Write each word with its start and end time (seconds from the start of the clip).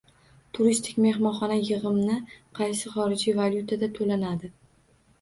Turistik 0.57 0.97
mehmonxona 1.05 1.59
yig’imni 1.59 2.17
qaysi 2.63 2.97
xorijiy 2.97 3.39
valyutalarda 3.45 3.95
to’lanadi? 4.01 4.57